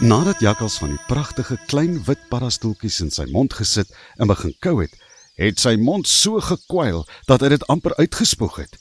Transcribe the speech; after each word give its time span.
Nadat 0.00 0.40
Jakkals 0.40 0.78
van 0.80 0.94
die 0.94 1.02
pragtige 1.10 1.58
klein 1.68 1.98
wit 2.06 2.22
paddastoeltjies 2.32 3.02
in 3.04 3.10
sy 3.12 3.26
mond 3.28 3.52
gesit 3.52 3.90
en 4.16 4.30
begin 4.30 4.54
kou 4.64 4.78
het, 4.80 4.94
het 5.36 5.60
sy 5.60 5.74
mond 5.76 6.08
so 6.08 6.40
gekwyl 6.40 7.02
dat 7.28 7.44
hy 7.44 7.50
dit 7.52 7.66
amper 7.68 7.92
uitgespoeg 7.98 8.56
het. 8.62 8.78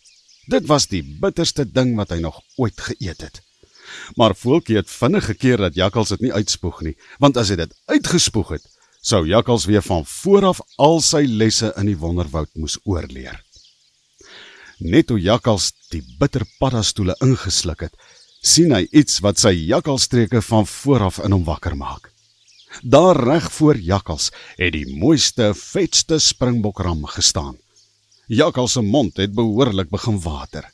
Dit 0.48 0.70
was 0.72 0.88
die 0.88 1.02
bitterste 1.20 1.66
ding 1.68 1.92
wat 2.00 2.14
hy 2.16 2.22
nog 2.24 2.40
ooit 2.56 2.80
geëet 2.86 3.26
het. 3.28 3.42
Maar 4.16 4.32
Voeltjie 4.32 4.80
het 4.80 4.88
vinnig 4.88 5.28
gekeer 5.34 5.60
dat 5.66 5.76
Jakkals 5.76 6.16
dit 6.16 6.24
nie 6.24 6.32
uitspoeg 6.32 6.80
nie, 6.88 6.96
want 7.20 7.36
as 7.36 7.52
hy 7.52 7.60
dit 7.66 7.76
uitgespoeg 7.92 8.56
het, 8.56 8.72
sou 9.04 9.26
Jakkals 9.28 9.68
weer 9.68 9.84
van 9.84 10.08
voor 10.08 10.48
af 10.54 10.64
al 10.80 11.04
sy 11.04 11.26
lesse 11.28 11.74
in 11.76 11.92
die 11.92 12.00
wonderwoud 12.00 12.56
moes 12.56 12.80
oorleer. 12.88 13.44
Net 14.80 15.12
toe 15.12 15.20
Jakkals 15.20 15.74
die 15.92 16.06
bitter 16.16 16.48
paddastoele 16.64 17.20
ingesluk 17.20 17.90
het, 17.90 18.00
sien 18.42 18.72
hy 18.74 18.86
iets 18.92 19.20
wat 19.24 19.40
sy 19.40 19.52
jakkalstreke 19.70 20.42
van 20.46 20.68
vooraf 20.68 21.20
in 21.24 21.36
hom 21.36 21.44
wakker 21.48 21.76
maak. 21.76 22.10
Daar 22.82 23.18
reg 23.18 23.52
voor 23.52 23.78
Jakkals 23.78 24.30
het 24.58 24.74
die 24.74 24.86
mooiste, 24.88 25.52
vetste 25.58 26.20
springbokram 26.20 27.06
gestaan. 27.06 27.58
Jakkals 28.28 28.78
se 28.78 28.82
mond 28.82 29.18
het 29.18 29.34
behoorlik 29.34 29.90
begin 29.90 30.20
water. 30.22 30.68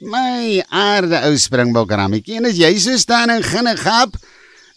My 0.00 0.60
aarde 0.68 1.20
ou 1.28 1.36
springbokrammetjie, 1.38 2.40
en 2.40 2.48
as 2.50 2.58
jy 2.58 2.72
so 2.82 2.96
staan 2.98 3.30
en 3.30 3.44
ginne 3.44 3.76
gap, 3.78 4.16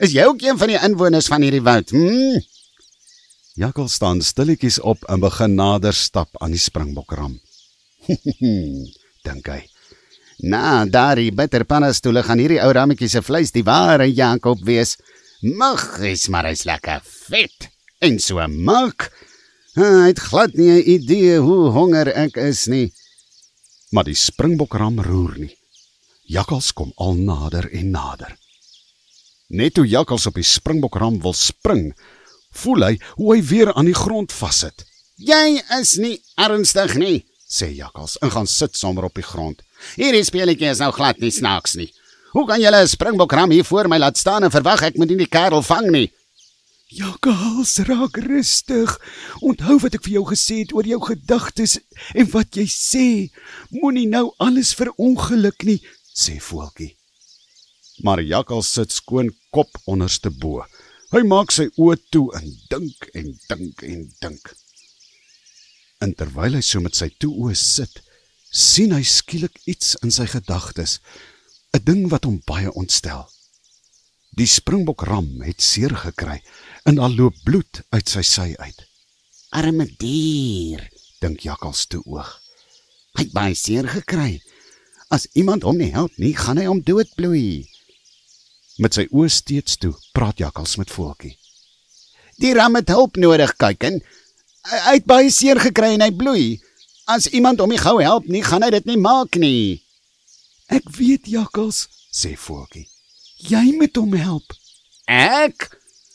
is 0.03 0.13
jy 0.13 0.25
ook 0.27 0.43
een 0.43 0.59
van 0.59 0.73
die 0.73 0.79
inwoners 0.79 1.29
van 1.31 1.41
hierdie 1.41 1.63
woud. 1.63 1.89
Hm? 1.95 2.41
Jakkals 3.59 3.97
staan 3.99 4.21
stilletjies 4.21 4.79
op 4.81 5.03
en 5.09 5.21
begin 5.23 5.55
nader 5.55 5.93
stap 5.93 6.29
aan 6.41 6.53
die 6.53 6.61
springbokram. 6.61 7.39
Dink 9.25 9.47
hy. 9.47 9.61
Na 10.37 10.85
daardie 10.85 11.31
bitterpannastoele 11.31 12.23
gaan 12.23 12.41
hierdie 12.41 12.61
ou 12.63 12.71
rammetjie 12.73 13.09
se 13.09 13.21
vleis 13.21 13.52
die 13.52 13.63
ware 13.63 14.08
Jakob 14.09 14.63
wees. 14.66 14.97
Mag 15.41 15.99
is 15.99 16.27
maar 16.27 16.49
is 16.52 16.63
lekker 16.63 17.02
vet. 17.03 17.69
En 17.99 18.19
so 18.19 18.41
maak. 18.47 19.11
Hy 19.75 20.08
het 20.08 20.19
glad 20.19 20.53
nie 20.53 20.69
'n 20.69 20.89
idee 20.89 21.38
hoe 21.39 21.69
honger 21.71 22.08
ek 22.08 22.38
is 22.38 22.67
nie. 22.67 22.93
Maar 23.91 24.03
die 24.03 24.16
springbokram 24.16 24.99
roer 25.02 25.38
nie. 25.38 25.58
Jakkals 26.25 26.73
kom 26.73 26.91
al 26.95 27.13
nader 27.13 27.71
en 27.71 27.91
nader. 27.91 28.38
Net 29.47 29.73
toe 29.73 29.86
Jakkals 29.88 30.25
op 30.25 30.33
die 30.33 30.43
springbokram 30.43 31.21
wil 31.21 31.33
spring, 31.33 31.93
voel 32.52 32.86
hy 32.88 32.99
hoe 33.15 33.36
hy 33.36 33.41
weer 33.43 33.73
aan 33.73 33.86
die 33.86 33.97
grond 33.97 34.31
vassit. 34.31 34.86
Jy 35.15 35.61
is 35.80 35.97
nie 36.02 36.21
ernstig 36.36 36.95
nie, 36.95 37.25
sê 37.53 37.69
Jakkals 37.77 38.17
en 38.25 38.31
gaan 38.33 38.49
sit 38.49 38.77
sommer 38.77 39.05
op 39.05 39.15
die 39.19 39.25
grond. 39.25 39.61
Hierdie 39.99 40.25
speletjie 40.25 40.71
is 40.71 40.81
nou 40.81 40.91
glad 40.95 41.21
nie 41.21 41.31
snaaks 41.31 41.77
nie. 41.77 41.91
Hoe 42.33 42.47
kan 42.49 42.61
julle 42.61 42.81
'n 42.81 42.87
springbokram 42.87 43.51
hier 43.51 43.63
voor 43.63 43.87
my 43.87 43.97
laat 43.97 44.17
staan 44.17 44.43
en 44.43 44.51
verwag 44.51 44.81
ek 44.81 44.97
moet 44.97 45.09
nie 45.09 45.17
die 45.17 45.33
kerel 45.37 45.61
vang 45.61 45.91
nie? 45.91 46.11
Jakkals, 46.93 47.77
raak 47.89 48.17
rustig. 48.17 48.99
Onthou 49.41 49.79
wat 49.81 49.95
ek 49.97 50.03
vir 50.03 50.13
jou 50.13 50.25
gesê 50.29 50.59
het 50.61 50.73
oor 50.73 50.85
jou 50.85 50.99
gedagtes 51.01 51.79
en 52.13 52.29
wat 52.33 52.55
jy 52.55 52.65
sê. 52.69 53.07
Moenie 53.69 54.07
nou 54.07 54.33
alles 54.37 54.73
verongeluk 54.73 55.63
nie, 55.63 55.79
sê 56.13 56.37
voeltjie. 56.41 56.95
Maar 58.01 58.21
Jakkals 58.21 58.73
sit 58.73 58.91
skoon 58.91 59.29
kop 59.49 59.69
onderste 59.85 60.29
bo. 60.29 60.65
Hy 61.13 61.21
maak 61.21 61.51
sy 61.51 61.69
oë 61.77 61.97
toe 62.09 62.29
en 62.37 62.49
dink 62.69 63.09
en 63.13 63.33
dink 63.49 63.83
en 63.83 64.05
dink. 64.21 64.53
En 66.03 66.11
terwyl 66.19 66.57
hy 66.57 66.63
so 66.65 66.83
met 66.83 66.97
sy 66.99 67.07
toe 67.21 67.31
oë 67.45 67.55
sit, 67.57 68.01
sien 68.51 68.91
hy 68.93 69.03
skielik 69.07 69.61
iets 69.69 69.95
in 70.03 70.11
sy 70.11 70.27
gedagtes, 70.27 70.99
'n 71.73 71.83
ding 71.87 72.03
wat 72.11 72.27
hom 72.27 72.41
baie 72.45 72.71
ontstel. 72.81 73.23
Die 74.37 74.49
springbokram 74.49 75.41
het 75.45 75.61
seer 75.61 75.93
gekry 76.05 76.41
en 76.89 76.99
al 76.99 77.15
loop 77.15 77.37
bloed 77.45 77.81
uit 77.93 78.09
sy 78.09 78.21
sy 78.21 78.47
uit. 78.58 78.80
Arme 79.53 79.86
dier, 80.02 80.81
dink 81.21 81.45
Jakkals 81.45 81.86
toe 81.86 82.02
oog. 82.05 82.31
Hy 83.13 83.23
het 83.27 83.33
baie 83.33 83.55
seer 83.55 83.87
gekry. 83.87 84.42
As 85.13 85.27
iemand 85.37 85.63
hom 85.63 85.77
nie 85.77 85.92
help 85.93 86.17
nie, 86.17 86.33
gaan 86.33 86.58
hy 86.58 86.65
hom 86.65 86.81
doodbloei. 86.81 87.69
Met 88.81 88.97
sy 88.97 89.05
oë 89.13 89.30
steeds 89.30 89.77
toe, 89.77 89.93
praat 90.17 90.42
Jakkals 90.42 90.80
met 90.81 90.89
Voeltjie. 90.89 91.37
Die 92.42 92.53
ram 92.58 92.73
het 92.75 92.89
hulp 92.89 93.19
nodig, 93.21 93.53
kyken. 93.61 94.02
Hy 94.63 94.95
het 94.95 95.05
baie 95.09 95.31
seer 95.31 95.59
gekry 95.59 95.95
en 95.97 96.05
hy 96.05 96.11
bloei. 96.15 96.45
As 97.11 97.27
iemand 97.35 97.59
hom 97.59 97.71
nie 97.73 97.81
gou 97.81 97.97
help 97.99 98.29
nie, 98.31 98.43
gaan 98.45 98.63
hy 98.63 98.69
dit 98.77 98.85
nie 98.87 98.99
maak 98.99 99.35
nie. 99.35 99.83
Ek 100.71 100.87
weet 100.95 101.27
Jakkals, 101.27 101.87
sê 102.13 102.37
Voeltjie. 102.39 102.87
Jy 103.43 103.73
moet 103.75 103.95
hom 103.99 104.13
help. 104.15 104.55
Ek? 105.11 105.67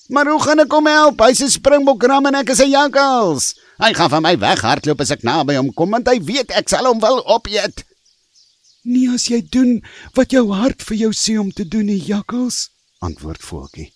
Maar 0.08 0.30
hoe 0.32 0.40
gaan 0.40 0.64
ek 0.64 0.72
hom 0.72 0.88
help? 0.88 1.20
Hy's 1.20 1.42
'n 1.44 1.52
springbokram 1.52 2.26
en 2.26 2.40
ek 2.40 2.48
is 2.48 2.60
'n 2.64 2.72
jakkals. 2.72 3.54
Hy 3.78 3.92
gaan 3.92 4.10
van 4.10 4.22
my 4.22 4.36
weghardloop 4.38 5.00
as 5.00 5.10
ek 5.10 5.22
naby 5.22 5.54
hom 5.54 5.72
kom 5.74 5.90
want 5.90 6.08
hy 6.08 6.18
weet 6.18 6.50
ek 6.50 6.68
sal 6.68 6.86
hom 6.88 7.00
wil 7.00 7.20
opeet. 7.26 7.84
Nie 8.84 9.08
as 9.12 9.28
jy 9.28 9.42
doen 9.44 9.82
wat 10.14 10.32
jou 10.32 10.48
hart 10.52 10.82
vir 10.82 10.96
jou 10.96 11.12
sê 11.12 11.38
om 11.38 11.52
te 11.52 11.68
doen 11.68 11.86
nie, 11.86 12.00
jakkals, 12.00 12.70
antwoord 13.00 13.42
Voeltjie. 13.42 13.92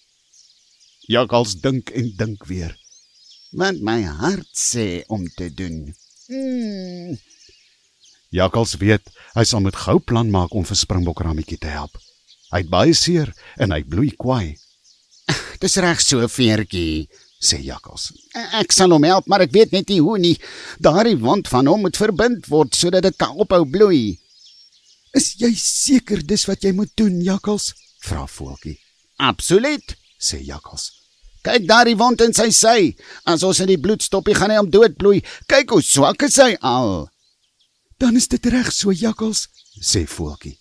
Jakkals 1.09 1.55
dink 1.61 1.91
en 1.91 2.13
dink 2.17 2.45
weer. 2.47 2.77
Wat 3.53 3.77
my 3.85 4.01
hart 4.07 4.49
sê 4.57 5.03
om 5.13 5.27
te 5.37 5.51
doen. 5.53 5.95
Hmm. 6.29 7.19
Jakkals 8.33 8.79
weet 8.81 9.11
hy 9.37 9.45
sal 9.45 9.61
met 9.61 9.77
gou 9.77 9.99
plan 10.01 10.31
maak 10.33 10.55
om 10.57 10.65
vir 10.65 10.79
Springbokrammetjie 10.81 11.59
te 11.61 11.69
help. 11.69 11.99
Hy 12.53 12.63
het 12.63 12.71
baie 12.73 12.95
seer 12.97 13.33
en 13.61 13.75
hy 13.77 13.83
bloei 13.85 14.15
kwaai. 14.17 14.57
Dis 15.63 15.77
reg 15.85 16.01
so, 16.01 16.25
veertjie, 16.33 17.09
sê 17.45 17.61
Jakkals. 17.61 18.09
Ek 18.57 18.73
sal 18.73 18.95
hom 18.97 19.05
help, 19.05 19.29
maar 19.29 19.45
ek 19.45 19.53
weet 19.53 19.77
net 19.77 19.93
nie 19.93 20.01
hoe 20.01 20.17
nie. 20.21 20.35
Daardie 20.81 21.19
wond 21.21 21.51
van 21.53 21.69
hom 21.69 21.85
moet 21.85 22.01
verbind 22.01 22.49
word 22.49 22.73
sodat 22.77 23.05
dit 23.05 23.21
kan 23.21 23.37
ophou 23.37 23.63
bloei. 23.69 24.17
Is 25.13 25.35
jy 25.37 25.53
seker 25.61 26.25
dis 26.25 26.49
wat 26.49 26.65
jy 26.65 26.73
moet 26.77 26.97
doen, 26.97 27.21
Jakkals? 27.21 27.75
vra 28.03 28.25
Voeltjie. 28.27 28.79
Absoluut, 29.21 29.95
sê 30.17 30.41
Jakkals. 30.41 31.02
Kyk 31.43 31.67
daardie 31.67 31.99
wond 31.99 32.23
in 32.23 32.35
sy 32.37 32.51
sy. 32.55 32.93
As 33.27 33.43
ons 33.43 33.61
in 33.63 33.71
die 33.73 33.81
bloed 33.81 34.03
stoppie 34.05 34.37
gaan 34.39 34.55
hy 34.55 34.61
om 34.63 34.71
doodbloei. 34.71 35.23
Kyk 35.51 35.75
hoe 35.75 35.83
swak 35.83 36.23
is 36.29 36.39
hy 36.43 36.55
al. 36.61 37.09
Dan 38.03 38.19
is 38.19 38.29
dit 38.31 38.47
reg 38.51 38.71
so, 38.75 38.95
Jakkals, 38.95 39.49
sê 39.79 40.05
Voeltjie. 40.11 40.57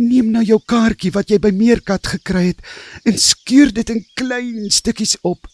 Neem 0.00 0.32
nou 0.34 0.42
jou 0.44 0.58
kaartjie 0.66 1.12
wat 1.14 1.30
jy 1.30 1.38
by 1.40 1.52
Meerkat 1.54 2.08
gekry 2.16 2.48
het 2.50 2.62
en 3.06 3.18
skeur 3.20 3.70
dit 3.72 3.90
in 3.92 4.00
klein 4.18 4.70
stukkies 4.72 5.14
op. 5.22 5.46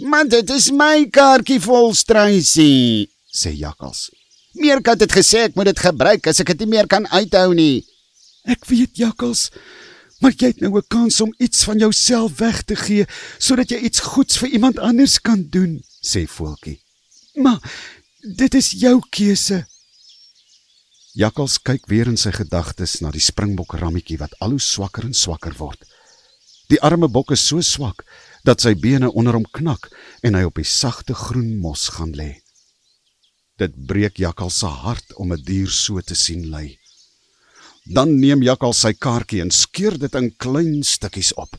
Maar 0.00 0.26
dit 0.28 0.50
is 0.52 0.70
my 0.76 1.06
kaartjie 1.12 1.60
vol 1.62 1.94
struisie, 1.96 3.06
sê 3.32 3.52
Jakkals. 3.56 4.08
Meerkat 4.56 5.04
het 5.04 5.12
gesê 5.12 5.46
ek 5.46 5.56
moet 5.56 5.70
dit 5.70 5.84
gebruik 5.84 6.26
as 6.28 6.40
ek 6.42 6.54
dit 6.54 6.64
nie 6.64 6.74
meer 6.74 6.88
kan 6.90 7.06
uithou 7.12 7.52
nie. 7.56 7.84
Ek 8.48 8.64
weet 8.68 8.98
Jakkals, 9.00 9.50
maar 10.20 10.32
jy 10.36 10.46
het 10.46 10.60
nou 10.60 10.78
'n 10.78 10.88
kans 10.88 11.20
om 11.20 11.34
iets 11.38 11.64
van 11.64 11.78
jouself 11.78 12.38
weg 12.38 12.62
te 12.62 12.76
gee 12.76 13.04
sodat 13.38 13.70
jy 13.70 13.78
iets 13.78 14.00
goeds 14.00 14.38
vir 14.38 14.48
iemand 14.48 14.78
anders 14.78 15.20
kan 15.20 15.46
doen, 15.50 15.84
sê 16.00 16.26
Voeltjie. 16.26 16.80
Maar 17.34 17.60
dit 18.20 18.54
is 18.54 18.70
jou 18.70 19.00
keuse. 19.10 19.66
Jakkals 21.12 21.58
kyk 21.62 21.86
weer 21.86 22.06
in 22.06 22.16
sy 22.16 22.30
gedagtes 22.30 23.00
na 23.00 23.10
die 23.10 23.24
springbok 23.24 23.74
rammetjie 23.74 24.18
wat 24.18 24.34
al 24.38 24.50
hoe 24.50 24.60
swakker 24.60 25.04
en 25.04 25.14
swakker 25.14 25.54
word. 25.56 25.80
Die 26.68 26.80
arme 26.80 27.08
bok 27.08 27.30
is 27.30 27.46
so 27.46 27.60
swak 27.60 28.04
dat 28.44 28.60
sy 28.60 28.74
bene 28.74 29.10
onder 29.12 29.32
hom 29.32 29.46
knak 29.58 29.88
en 30.22 30.34
hy 30.34 30.42
op 30.44 30.58
die 30.60 30.68
sagte 30.68 31.14
groen 31.14 31.56
mos 31.62 31.88
gaan 31.96 32.12
lê. 32.12 32.42
Dit 33.56 33.72
breek 33.88 34.18
Jakkals 34.20 34.58
se 34.60 34.66
hart 34.66 35.14
om 35.16 35.32
'n 35.32 35.42
dier 35.42 35.70
so 35.70 36.00
te 36.00 36.14
sien 36.14 36.50
ly. 36.50 36.78
Dan 37.86 38.16
neem 38.18 38.42
Jakkals 38.42 38.80
sy 38.82 38.92
kaartjie 38.98 39.44
en 39.44 39.52
skeur 39.54 39.94
dit 39.98 40.14
in 40.18 40.32
klein 40.42 40.82
stukkies 40.82 41.30
op. 41.38 41.54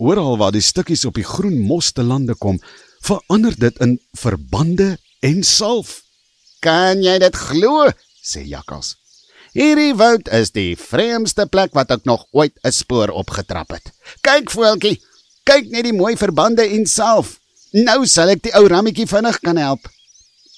Oral 0.00 0.38
waar 0.40 0.54
die 0.54 0.64
stukkies 0.64 1.04
op 1.04 1.18
die 1.20 1.26
groen 1.26 1.58
mos 1.60 1.92
te 1.92 2.02
lande 2.02 2.34
kom, 2.34 2.56
verander 3.04 3.54
dit 3.58 3.76
in 3.84 3.98
verbande 4.16 4.96
en 5.20 5.42
salf. 5.44 6.00
Kan 6.64 7.04
jy 7.04 7.18
dit 7.20 7.36
glo? 7.36 7.90
sê 8.22 8.46
Jakkals. 8.48 8.96
Hierdie 9.52 9.92
woud 9.98 10.30
is 10.32 10.54
die 10.56 10.72
vreemdste 10.80 11.44
plek 11.52 11.74
wat 11.76 11.90
ek 11.92 12.06
nog 12.08 12.24
ooit 12.32 12.56
'n 12.64 12.72
spoor 12.72 13.10
opgetrap 13.12 13.76
het. 13.76 13.92
Kyk 14.24 14.48
voeltjie, 14.50 14.96
kyk 15.44 15.68
net 15.68 15.84
die 15.84 15.92
mooi 15.92 16.16
verbande 16.16 16.64
en 16.64 16.86
salf. 16.86 17.36
Nou 17.72 18.06
sal 18.06 18.32
ek 18.32 18.42
die 18.42 18.54
ou 18.56 18.66
rammetjie 18.66 19.06
vinnig 19.06 19.38
kan 19.40 19.56
help. 19.56 19.84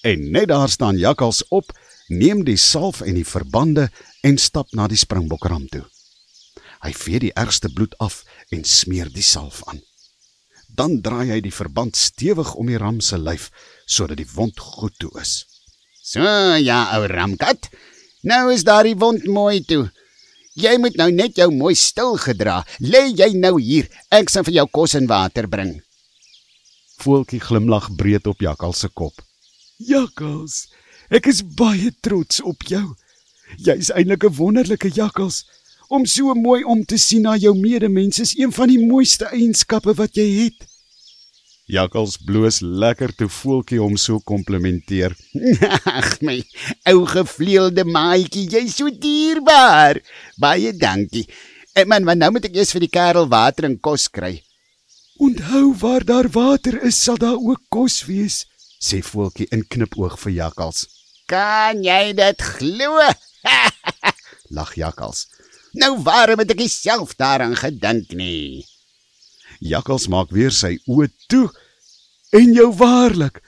En 0.04 0.30
net 0.30 0.48
daar 0.48 0.68
staan 0.68 0.96
Jakkals 0.96 1.42
op, 1.48 1.72
neem 2.08 2.44
die 2.44 2.58
salf 2.60 3.00
en 3.00 3.16
die 3.16 3.26
verbande 3.26 3.88
en 4.22 4.38
stap 4.38 4.72
na 4.72 4.88
die 4.88 5.00
springbokram 5.00 5.66
toe. 5.72 5.84
Hy 6.84 6.92
vee 6.92 7.20
die 7.22 7.32
ergste 7.38 7.70
bloed 7.72 7.96
af 8.04 8.22
en 8.52 8.64
smeer 8.68 9.08
die 9.12 9.24
salf 9.24 9.62
aan. 9.70 9.80
Dan 10.74 10.98
draai 11.00 11.30
hy 11.30 11.40
die 11.40 11.54
verband 11.54 11.96
stewig 11.96 12.54
om 12.58 12.68
die 12.68 12.80
ram 12.80 13.00
se 13.00 13.16
lyf 13.16 13.50
sodat 13.86 14.18
die 14.20 14.28
wond 14.34 14.58
goed 14.60 14.96
toe 14.98 15.12
is. 15.20 15.44
So 16.04 16.20
ja, 16.60 16.80
ou 16.98 17.06
ramkat. 17.08 17.70
Nou 18.28 18.50
is 18.52 18.64
daardie 18.66 18.96
wond 19.00 19.24
mooi 19.28 19.62
toe. 19.64 19.86
Jy 20.54 20.76
moet 20.78 20.98
nou 21.00 21.08
net 21.10 21.38
jou 21.40 21.48
mooi 21.50 21.74
stil 21.74 22.18
gedra. 22.20 22.60
Lê 22.78 23.08
jy 23.10 23.32
nou 23.38 23.56
hier. 23.58 23.88
Ek 24.12 24.30
sal 24.30 24.44
vir 24.46 24.60
jou 24.60 24.66
kos 24.78 24.94
en 24.98 25.08
water 25.10 25.48
bring. 25.50 25.72
Voeltjie 27.02 27.40
glimlag 27.42 27.88
breed 27.98 28.28
op 28.30 28.42
Jakkals 28.44 28.84
se 28.84 28.90
kop. 28.92 29.16
Jakkals, 29.82 30.68
ek 31.10 31.26
is 31.32 31.42
baie 31.42 31.90
trots 32.00 32.40
op 32.40 32.62
jou. 32.68 32.94
Jy's 33.58 33.90
eintlik 33.90 34.24
'n 34.24 34.36
wonderlike 34.36 34.88
jakkals. 34.88 35.44
Om 35.88 36.06
so 36.06 36.34
mooi 36.34 36.64
om 36.64 36.84
te 36.84 36.96
sien 36.96 37.22
na 37.22 37.36
jou 37.36 37.54
medemens 37.54 38.18
is 38.18 38.36
een 38.38 38.52
van 38.52 38.68
die 38.68 38.86
mooiste 38.86 39.24
eienskappe 39.24 39.94
wat 39.94 40.16
jy 40.16 40.28
het. 40.44 40.66
Jakkals 41.66 42.16
bloos 42.20 42.60
lekker 42.60 43.14
toe 43.16 43.28
Voeltjie 43.28 43.80
hom 43.80 43.96
so 43.96 44.18
komplimenteer. 44.20 45.14
Ag 45.98 46.20
my 46.20 46.42
ou 46.92 47.06
gevleelde 47.08 47.84
maatjie, 47.84 48.48
jy's 48.52 48.76
so 48.76 48.90
dierbaar. 48.90 50.00
Baie 50.36 50.72
dankie. 50.76 51.24
Ek 51.74 51.88
man, 51.88 52.04
maar 52.04 52.16
nou 52.16 52.30
moet 52.36 52.44
ek 52.50 52.58
eers 52.58 52.72
vir 52.76 52.84
die 52.84 52.92
kerel 52.92 53.28
water 53.32 53.64
en 53.64 53.78
kos 53.80 54.08
kry. 54.12 54.42
Onthou 55.24 55.72
waar 55.80 56.04
daar 56.04 56.28
water 56.28 56.76
is, 56.84 56.98
sal 57.00 57.16
daar 57.16 57.40
ook 57.40 57.62
kos 57.72 58.02
wees. 58.04 58.44
Sê 58.84 59.00
Voeltjie 59.00 59.46
in 59.54 59.62
knipoog 59.64 60.18
vir 60.20 60.32
Jakkals. 60.42 60.84
Kan 61.30 61.80
jy 61.86 62.12
dit 62.18 62.42
glo? 62.58 63.00
Lag 64.56 64.74
Jakkals. 64.76 65.24
Nou 65.80 65.96
waarom 66.04 66.42
het 66.42 66.52
ek 66.52 66.66
self 66.68 67.16
daaraan 67.16 67.56
gedink 67.56 68.12
nie? 68.12 68.66
Jakkals 69.64 70.10
maak 70.12 70.34
weer 70.36 70.52
sy 70.52 70.76
oë 70.90 71.08
toe 71.32 71.46
en 72.36 72.52
jou 72.52 72.68
waarlik, 72.76 73.40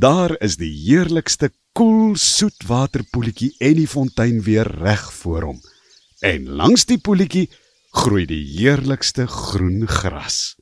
daar 0.00 0.36
is 0.44 0.58
die 0.60 0.70
heerlikste 0.70 1.50
koel 1.76 2.14
soet 2.20 2.66
waterpoeltjie 2.68 3.56
en 3.58 3.74
die 3.80 3.88
fontein 3.90 4.38
weer 4.46 4.68
reg 4.84 5.02
voor 5.18 5.50
hom. 5.50 5.58
En 6.22 6.46
langs 6.60 6.86
die 6.86 7.00
poeltjie 7.02 7.48
groei 7.96 8.26
die 8.28 8.44
heerlikste 8.54 9.26
groen 9.26 9.82
gras. 9.88 10.54